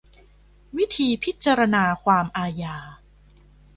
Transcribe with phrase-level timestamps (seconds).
[0.77, 2.77] วิธีพิจารณาความอาญา